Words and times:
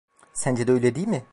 Sence 0.33 0.65
de 0.67 0.71
öyle 0.71 0.95
değil 0.95 1.07
mi? 1.07 1.23